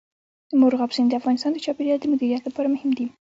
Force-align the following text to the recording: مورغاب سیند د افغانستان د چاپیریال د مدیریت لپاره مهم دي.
مورغاب 0.59 0.91
سیند 0.95 1.09
د 1.11 1.13
افغانستان 1.19 1.51
د 1.53 1.57
چاپیریال 1.65 1.99
د 2.01 2.05
مدیریت 2.13 2.43
لپاره 2.45 2.71
مهم 2.75 2.91
دي. 2.97 3.05